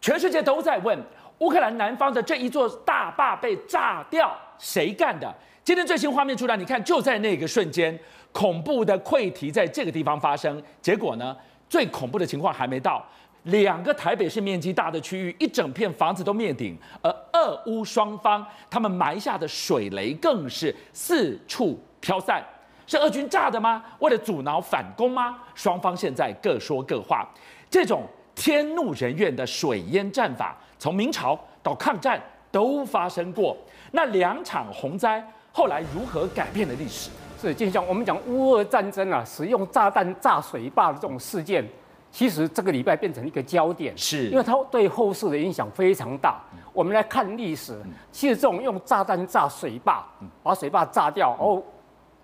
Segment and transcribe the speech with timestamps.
[0.00, 0.98] 全世界都在问
[1.38, 5.32] 乌克兰南方的这一座大坝被炸掉，谁干的？
[5.62, 7.98] 今天最新画面出来，你看，就在那个瞬间，
[8.32, 10.62] 恐怖的溃堤在这个地方发生。
[10.80, 11.36] 结果呢，
[11.68, 13.02] 最恐怖的情况还没到，
[13.44, 22.42] 两个台北市面积大的区域，一整片房子都灭顶，而俄乌双方他们埋下的水雷更是四处飘散。
[22.86, 23.84] 是俄军炸的吗？
[24.00, 25.38] 为了阻挠反攻吗？
[25.54, 27.26] 双方现在各说各话。
[27.70, 28.02] 这种。
[28.34, 32.20] 天怒人怨的水淹战法，从明朝到抗战
[32.50, 33.56] 都发生过。
[33.92, 35.22] 那两场洪灾
[35.52, 37.10] 后来如何改变了历史？
[37.40, 41.66] 是，就像我们讲乌俄战争啊，使用炸弹炸水坝的这种事件，
[42.10, 46.38] 其实这个礼拜变成一个焦点，是因为它对后世的影响非常大。
[46.72, 47.80] 我们来看历史，
[48.12, 50.06] 其实这种用炸弹炸水坝，
[50.42, 51.64] 把水坝炸掉，然后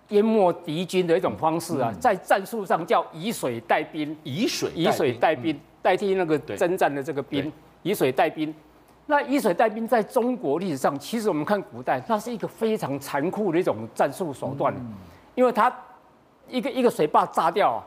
[0.09, 5.59] 淹没敌军的一种方式啊，在战术上叫以水带兵，以水以水带兵。
[5.87, 7.53] 代替那个征战的这个兵，
[7.85, 8.53] 以水代兵。
[9.07, 14.75] 那以水代兵在中国历史上，其实我们看古代，那是一个非常残酷的一种战术手段。
[15.37, 15.73] 因为它
[16.49, 17.79] 一个一个水坝炸掉啊，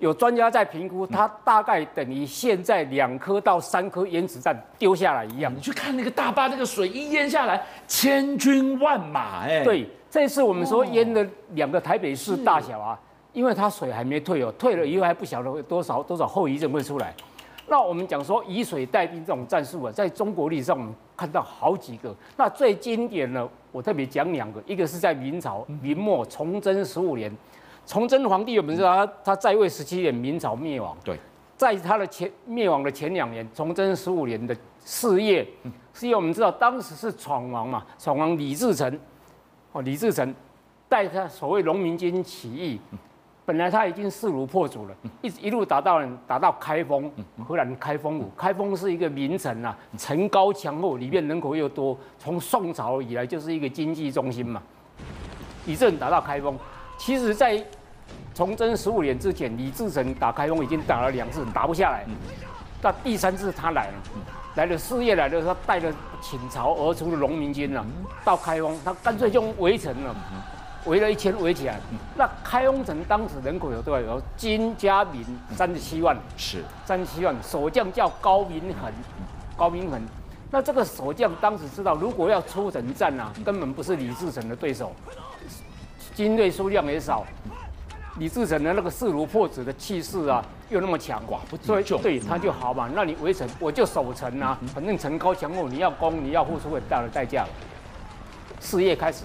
[0.00, 5.54] 有专家在评估，它大概等于现在两颗到三颗原子弹丢下来一样。
[5.54, 9.62] 你去看那个大坝，那个水一淹下来，千军万马哎。
[9.62, 12.98] 对，这次我们说淹的两个台北市大小啊，
[13.38, 17.14] 因为它水还没退哦，退了以后还不晓得多少多少后遗症会出来。
[17.68, 22.12] 那我们讲说以水代兵这种战术啊，在中国历史上我们看到好几个。
[22.36, 27.32] 那最经典的，我特别讲两个，一个是在明朝明末崇祯十五年，
[27.86, 30.96] 崇祯皇帝我们知道他他在位十七年，明朝灭亡。
[31.04, 31.16] 对，
[31.56, 35.46] 在他的前灭亡的前两年，崇祯十五年的四月，
[35.92, 38.98] 四月我们知道当时是闯王嘛，闯王李自成，
[39.70, 40.34] 哦，李自成
[40.88, 42.80] 带他所谓农民军起义。
[43.48, 47.10] 本来他已经势如破竹了，一一路打到打到开封，
[47.46, 48.30] 荷兰开封府。
[48.36, 51.98] 开封是一个名城啊，城高墙厚，里面人口又多。
[52.18, 54.62] 从宋朝以来就是一个经济中心嘛。
[55.64, 56.58] 李自成打到开封，
[56.98, 57.64] 其实在
[58.34, 62.04] 崇祯十五年之前，李自成打开封已经打了两次，打不下来。
[62.82, 63.94] 到第三次他来了，
[64.56, 67.82] 来了四月来的时候，他带着倾巢而出的农民军啊，
[68.26, 70.14] 到开封，他干脆就围城了。
[70.88, 71.78] 围了一圈围起来，
[72.16, 74.02] 那开封城当时人口有多少？
[74.02, 75.22] 有金家民
[75.54, 77.36] 三十七万，是三十七万。
[77.42, 78.90] 守将叫高明恒，
[79.54, 80.00] 高明恒。
[80.50, 84.90] 那这个守将当时知道，如果要出城战啊，根本不是李自成的对手，
[86.14, 87.22] 军队数量也少，
[88.18, 91.22] 李自成的那个势如破竹的气势啊，又那么强，
[91.60, 92.88] 所以对他就好嘛。
[92.94, 97.46] 那你围城，我就守城啊，反正城高墙厚，你要攻，你要付出很大的代价。
[98.58, 99.24] 四月开始。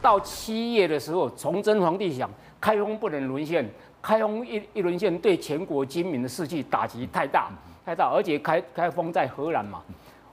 [0.00, 2.30] 到七月的时候，崇祯皇帝想
[2.60, 3.68] 开封不能沦陷，
[4.02, 7.50] 开封一一沦陷，对全国军民的士气打击太大
[7.84, 9.82] 太大，而且开开封在河南嘛，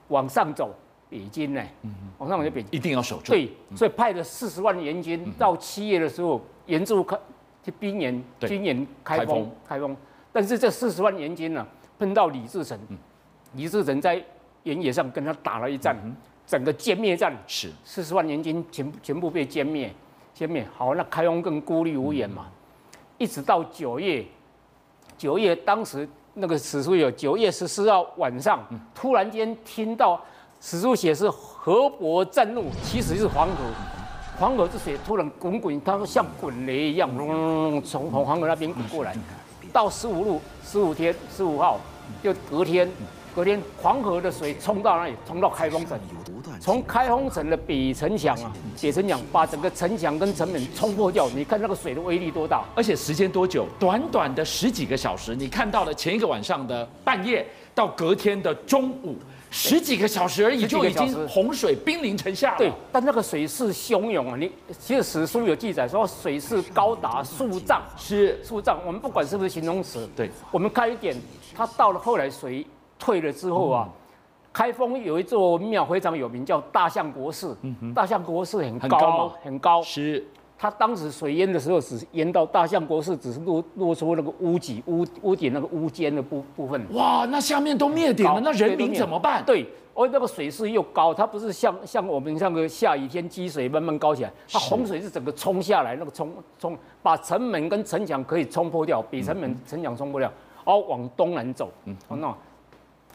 [0.10, 0.74] 往上走
[1.10, 1.62] 北京呢，
[2.18, 3.32] 往上走北京一定要守住。
[3.32, 7.18] 对，所以派了四十万援军到七月的时候援助开
[7.64, 9.96] 去兵援军援开封开封，
[10.32, 11.66] 但是这四十万援军呢，
[12.00, 12.78] 碰到李自成，
[13.54, 14.24] 李自成在
[14.64, 15.96] 原野上跟他打了一战。
[16.52, 17.72] 整个歼灭战是。
[17.86, 19.90] 四十万援军全全部被歼灭，
[20.38, 20.68] 歼灭。
[20.76, 22.48] 好，那开封更孤立无援嘛。
[23.18, 24.26] 一直到九月，
[25.18, 28.60] 九月当时那个史书有九月十四号晚上，
[28.94, 30.20] 突然间听到
[30.60, 33.56] 史书写是河伯震怒，其实是黄河，
[34.38, 39.16] 黄河之水突然滚滚，它说像滚雷一样，隆隆隆从从黄河那边滚过来，
[39.72, 41.80] 到十五路十五天十五号
[42.22, 42.92] 就隔天。
[43.34, 45.98] 隔天黄河的水冲到那里，冲到开封城，
[46.62, 51.28] 从开封城的北城墙啊，北城墙把整个城墙跟城门冲破掉。
[51.36, 52.64] 你看那个水的威力多大？
[52.76, 53.66] 而且时间多久？
[53.80, 55.36] 短短的十几个小时。
[55.36, 59.16] 你看到了前一个晚上的半夜到隔天的中午，
[59.50, 62.58] 十几个小时而已，就已经洪水兵临城下了。
[62.60, 64.36] 对，但那个水势汹涌啊！
[64.38, 68.80] 你其实史书有记载说水势高达数丈，是数丈。
[68.86, 71.16] 我们不管是不是形容词，对，我们看一点，
[71.56, 72.64] 它到了后来水。
[73.04, 73.90] 退了之后啊，
[74.54, 77.56] 开封有一座庙非常有名，叫大相国寺。
[77.62, 79.82] 嗯大相国寺很高嘛，很高。
[79.82, 80.26] 是。
[80.58, 86.80] 它当时水淹的时候，只淹到大相国寺，只是露露出那个屋脊、屋屋顶那个屋尖的部部分。
[86.94, 89.44] 哇，那下面都灭顶了，那人民怎么办？
[89.44, 89.66] 对，
[89.96, 100.32] 而那个水势又高，它不是像像我们像个下雨天积水慢慢高起来，它洪水是整个冲下来，那个冲冲把城门跟城墙可以冲破掉，比城门城墙冲破掉，
[100.64, 101.72] 然后往东南走。
[101.86, 102.32] 嗯，那。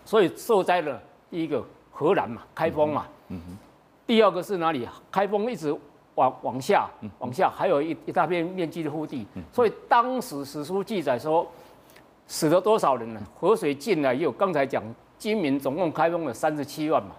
[0.04, 1.00] 所以受灾了，
[1.30, 3.58] 第一个荷兰嘛，开封嘛，嗯哼、
[4.06, 4.88] 第二个是哪里？
[5.10, 5.74] 开封一直
[6.14, 6.88] 往往下，
[7.18, 11.46] 往下还有一一大片面积的腹地，嗯、所以当时史书记载说，
[12.26, 13.20] 死了多少人呢？
[13.34, 14.82] 河水进来也有刚才讲
[15.18, 17.10] 金民总共开封了三十七万嘛，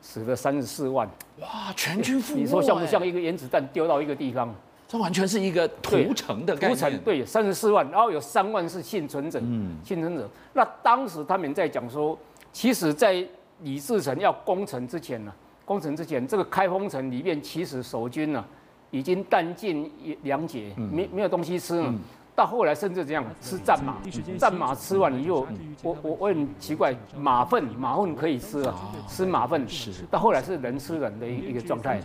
[0.00, 1.08] 死了三十四万。
[1.40, 2.40] 哇，全军覆没。
[2.40, 4.54] 你说像不像一个原子弹丢到一个地方？
[4.88, 6.78] 这完全是一个屠城的概念。
[6.78, 9.40] 屠城对，三十四万，然后有三万是幸存者。
[9.42, 10.28] 嗯，幸存者。
[10.52, 12.16] 那当时他们在讲说，
[12.52, 13.26] 其实，在
[13.62, 15.32] 李自成要攻城之前呢，
[15.64, 18.44] 攻城之前，这个开封城里面其实守军呢
[18.90, 19.90] 已经弹尽
[20.22, 21.86] 粮绝，没没有东西吃了。
[21.88, 21.98] 嗯
[22.34, 23.98] 到后来甚至这样吃战马，
[24.38, 25.46] 战马吃完以后，
[25.82, 28.74] 我我我很奇怪，马粪马粪可以吃啊，
[29.06, 29.66] 吃马粪。
[30.10, 32.00] 到后来是人吃人的一一个状态，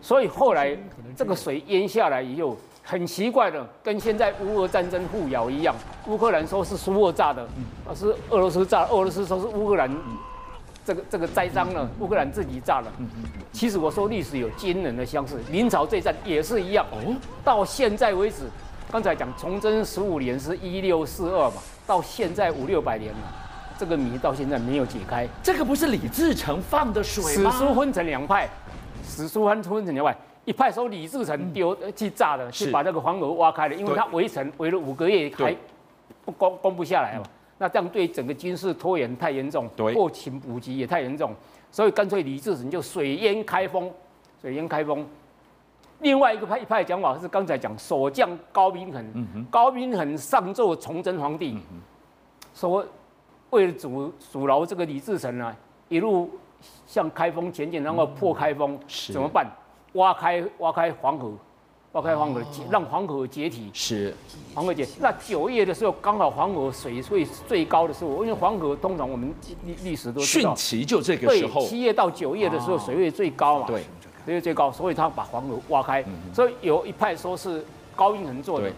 [0.00, 0.78] 所以后来
[1.16, 5.74] 这个水淹下来以后，很奇怪的，跟现在乌俄战争互咬一样，
[6.06, 7.42] 乌克兰说是苏俄炸的，
[7.84, 9.90] 啊是俄罗斯炸，俄罗斯说是乌克兰
[10.84, 12.92] 这个这个栽赃呢，乌克兰自己炸了。
[13.52, 18.42] 其实我说历史有惊人的相似，明朝这战也是一样，哦到现在为止。
[18.92, 23.18] 刚才讲崇祯十五年是一六四二嘛，到现在五六百年了，
[23.76, 25.26] 这个谜到现在没有解开。
[25.42, 27.50] 这个不是李自成放的水吗？
[27.50, 28.48] 史书分成两派，
[29.02, 35.56] 史书分分成两派，一派说李自成丢去炸的，去把那个黄河挖开了，因为他围城围了五个月还
[36.24, 37.24] 不攻攻不下来嘛，
[37.58, 41.34] 那这样对整个军事拖延太严重，后勤补给也太严重，
[41.70, 43.90] 所以干脆李自成就水淹开封，
[44.40, 45.06] 水淹开封。
[46.00, 51.58] 另外一个派一派讲法是刚才讲守将高明衡，嗯、高明衡上奏崇祯皇帝，
[52.54, 52.84] 说
[53.50, 55.56] 为了阻阻挠这个李自成啊，
[55.88, 56.28] 一路
[56.86, 59.46] 向开封前进，然后破开封，嗯、怎么办？
[59.92, 61.32] 挖开挖开黄河，
[61.94, 63.70] 挖开黄河，哦、让黄河解体。
[63.72, 64.12] 是
[64.52, 64.86] 黄河解。
[64.98, 69.32] 那九月的时候，刚好黄河水位最高的时候，因为黄河通常我们
[69.64, 73.66] 历历史都知道，汛期就这个时候，七月到九月的时候水位最高嘛。
[73.66, 73.84] 哦、对。
[74.24, 76.02] 水位最高，所以他把黄河挖开。
[76.02, 77.64] 嗯、所以有一派说是
[77.94, 78.74] 高英衡做的，对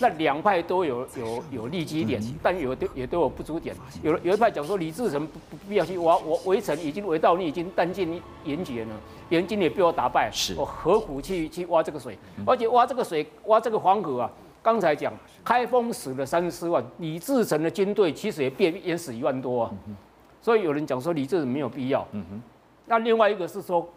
[0.00, 3.76] 那两派都有有有利基点，但有的也都有不足点。
[4.02, 8.94] 有有一派讲说李自成不不必要去挖，我围城已经围到你已经弹尽援绝了，
[9.28, 12.18] 援军也被我打败，是我何苦去去挖这个水？
[12.38, 14.30] 嗯、而且挖这个水，挖这个黄河啊，
[14.62, 15.12] 刚才讲
[15.44, 19.70] 开封死了三十四万，李自成的军队其实也变淹死一万多啊。
[19.86, 19.96] 嗯、
[20.40, 22.06] 所以有人讲说李自成没有必要。
[22.12, 22.42] 嗯、哼
[22.86, 23.88] 那另外一个是说。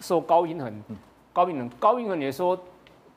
[0.00, 0.82] 说高宾衡，
[1.32, 2.58] 高宾衡，高宾衡也说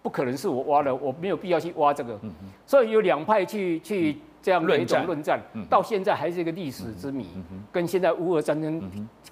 [0.06, 2.31] 不可能是我挖的，我没有必要去挖这个，嗯、
[2.63, 8.80] 所以有两派去去这样的一种论战，嗯、到现在还是一个历史之谜，嗯、跟现在乌俄战争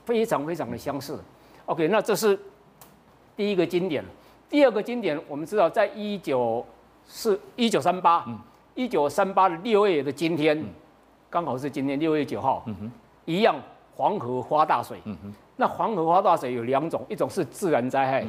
[0.03, 1.19] 非常非常的相似。
[1.67, 2.39] OK，那这是
[3.35, 4.03] 第一个经典，
[4.49, 6.65] 第二个经典，我们知道在一九
[7.05, 8.25] 四一九三八，
[8.73, 10.59] 一九三八的六月的今天，
[11.29, 12.91] 刚、嗯、好是今天六月九号，嗯、
[13.25, 13.55] 一样
[13.95, 14.97] 黄河发大水。
[15.05, 15.15] 嗯
[15.55, 18.25] 那黄河发大水有两种，一种是自然灾害，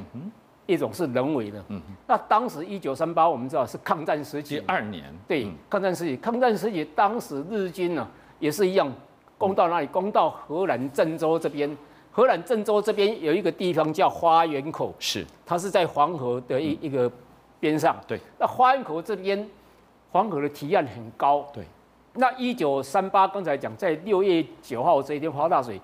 [0.67, 1.63] 一种是人为的。
[1.69, 5.05] 嗯、那当时一九三八，我们知道是抗战时期，二年。
[5.29, 8.91] 对，抗战时期，抗战时期，当时日军呢、啊、也是一样，
[9.37, 9.87] 攻到哪里？
[9.89, 11.77] 攻到河南郑州这边。
[12.11, 17.11] 河南郑州这边有一个地方叫花园口，是，它是在黄河的一一个
[17.59, 17.97] 边上。
[18.07, 19.49] 对，那花园口这边
[20.13, 21.45] 黄河的堤岸很高。
[21.53, 21.65] 对，
[22.13, 25.81] 那一九三八，刚才讲在六月九号这一天发大水。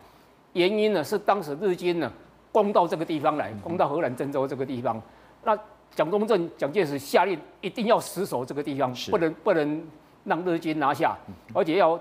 [0.53, 2.13] 原因呢是当时日军呢
[2.53, 5.01] 攻到这个地方来，攻到河南郑州这个地方，
[5.45, 5.57] 那
[5.95, 9.83] 蒋中正、蒋介石下令一定要死守这个地方，不能不能
[10.25, 11.17] 让日军拿下，
[11.55, 11.99] 而且要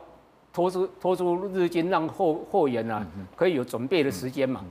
[0.51, 3.05] 拖出拖出日军，让后后援啊
[3.35, 4.63] 可以有准备的时间嘛。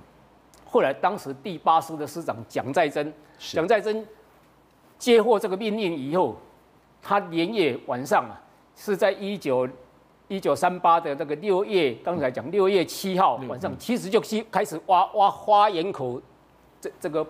[0.64, 4.06] 后来当时第八师的师长蒋再珍，蒋再珍
[4.98, 6.36] 接获这个命令以后，
[7.00, 8.41] 他连夜晚上啊
[8.74, 9.69] 是在一九。
[10.29, 16.20] 一九三八的那个六月，刚才讲六月七号晚上，其实就开始挖挖花园口
[16.79, 17.27] 这这个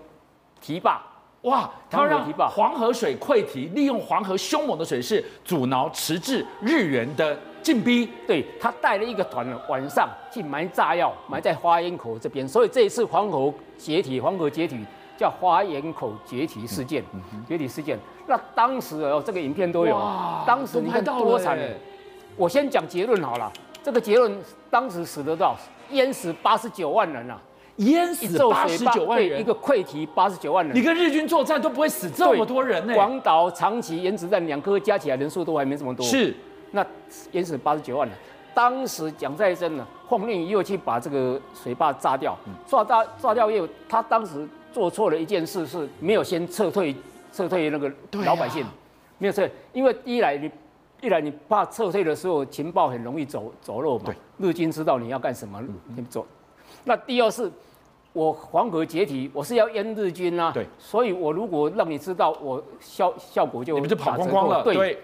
[0.61, 1.01] 堤坝，
[1.43, 8.11] 哇，他让黄河水溃堤，利用黄河凶猛的水势阻挠迟滞日元的进逼。
[8.27, 14.77] 对，他带了一个团晚上去埋炸药，埋在花园口这边，所以这一次黄河解体，黄河解体
[15.17, 17.05] 叫花园口解体事件，
[17.49, 17.97] 解体事件。
[18.27, 19.97] 那当时哦，这个影片都有，
[20.45, 21.57] 当时你看多惨。
[22.39, 23.53] 我先讲结论好了，
[23.83, 24.33] 这个结论
[24.71, 25.57] 当时死得到？
[25.91, 27.41] 淹死八十九万人啊！
[27.77, 30.77] 淹死八十九万人，一个溃堤八十九万人。
[30.77, 32.95] 你跟日军作战都不会死这么多人呢？
[32.95, 36.05] 广岛、长崎原子弹两颗加起来人数都还没这么多。
[36.05, 36.35] 是，
[36.73, 36.87] 那
[37.33, 38.17] 淹死八十九万人。
[38.55, 46.95] 当时蒋再曾呢，奉令又去把这个水坝炸掉，炸炸炸掉以后，他当时做错了一件事，是没有先撤退
[47.33, 47.91] 撤退那个
[48.25, 48.67] 老百姓，
[49.17, 50.51] 没有撤，因为一来你。
[51.01, 55.63] 一来你怕撤退的时候情报很容易走走漏嘛，日军知道你要干什么，
[55.95, 56.27] 你走。
[56.85, 57.51] 那第二是，
[58.13, 64.99] 我黄河解体，我是要淹日军啊，对，所以我如果让你知道，我效效果就你们就跑光光了，对。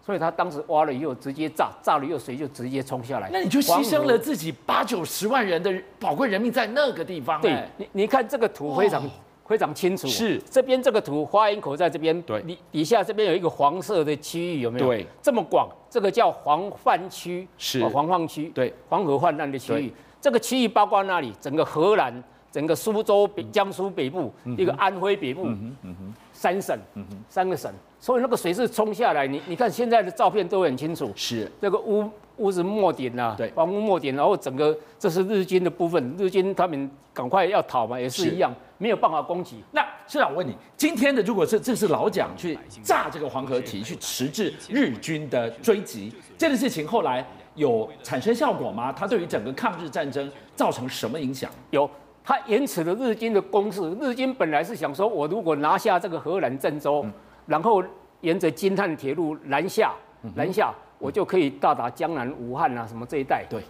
[0.00, 3.28] 所以他当时挖了以后直接炸，炸了以后水就直接冲下来。
[3.30, 7.38] 那你就牺牲了自己八九十万人的宝贵人命在那个地方。
[7.42, 9.02] 对，你你看这个图非常。
[9.48, 10.38] 非常清楚，是。
[10.50, 14.86] 这边这个图，花园口在这边，对，底底下这边有一个黄色的区域，有没有？
[14.86, 17.82] 对，这么广，这个叫黄泛区，是。
[17.88, 19.90] 黄泛区，对，黄河泛滥的区域，
[20.20, 21.32] 这个区域包括那里？
[21.40, 31.50] 整个荷兰，整个苏州北、江苏北部，一个安徽北部，嗯哼，三省，嗯哼，三个省，所以那个水是冲下来，你你看现在的照片都很清楚，是。
[31.58, 32.04] 这个屋
[32.36, 38.28] 屋子没顶啊，对，房屋没顶，然后整个这是日军的部分，日军他们赶快要逃嘛，也是。
[38.28, 38.54] 一样。
[38.78, 39.62] 没有办法攻击。
[39.72, 48.92] 那市长，我问你，今天的如果是这是老蒋去炸这个黄河堤，去迟滞日军的追击，这件事情后来有产生效果吗？
[48.92, 51.50] 它对于整个抗日战争造成什么影响？
[51.70, 51.90] 有，
[52.24, 53.90] 它延迟了日军的攻势。
[54.00, 57.12] 日军本来是想说，我如果拿下这个荷兰郑州，嗯、
[57.46, 57.82] 然后
[58.20, 59.92] 沿着京汉铁路南下，
[60.34, 63.44] 南下，我就可以到达江南、武汉啊什么这一带。
[63.50, 63.60] 对。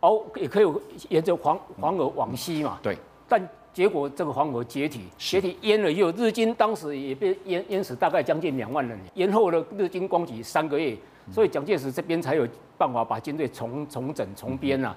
[0.00, 0.66] 哦，也可以
[1.08, 2.78] 沿着黄黄河往西嘛。
[2.82, 2.96] 对。
[3.28, 3.40] 但
[3.76, 10.96] 结果这个黄河解体，解体淹了以后，日军当时也被淹淹死大概将近两万人，延后了日军攻击三个月，
[11.30, 14.96] 所以蒋介石这边才有办法把军队重重整重编呐。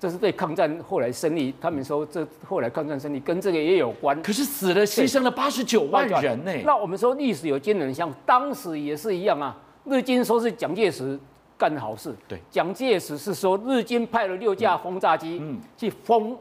[0.00, 4.18] 这是对抗战后来胜利，他们说这后来抗战胜利跟这个也有关。
[4.22, 6.52] 可是死了牺牲了八十九万人呢。
[6.64, 9.54] 那我们说历史有惊人像当时也是一样啊。
[9.84, 11.20] 日军说是蒋介石
[11.58, 16.34] 干好事，对，蒋介石是说日军派了六架轰炸机，嗯，去轰。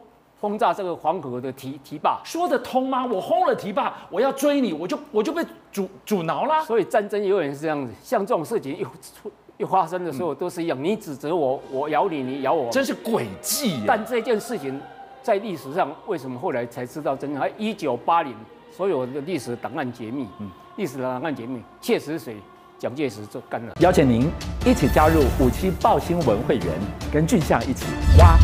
[0.43, 3.05] 轰炸这个黄河的堤堤坝，说得通吗？
[3.05, 6.61] 我轰了堤坝，我要追你，我就我就被阻阻挠啦。
[6.65, 13.81] 所以战争永远是这样子，像这种事情一出一发生的时候，都是一样，你指责我，我咬你，你咬我，真是诡计。
[13.87, 14.77] 但这件事情
[15.21, 17.49] 在历史上为什么后来才知道真相？
[17.57, 18.35] 一九八零，
[18.69, 22.35] 所有的历史档案解密，嗯，历史档案解密，确实谁
[22.77, 23.73] 蒋介石做干了。
[23.79, 24.29] 邀请您
[24.65, 26.67] 一起加入五七报新闻会员，
[27.13, 27.85] 跟俊相一起
[28.19, 28.37] 挖。